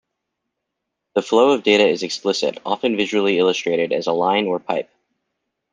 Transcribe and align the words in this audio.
The 1.13 1.21
flow 1.21 1.51
of 1.51 1.61
data 1.61 1.87
is 1.87 2.01
explicit, 2.01 2.57
often 2.65 2.97
visually 2.97 3.37
illustrated 3.37 3.93
as 3.93 4.07
a 4.07 4.13
line 4.13 4.47
or 4.47 4.57
pipe. 4.57 4.89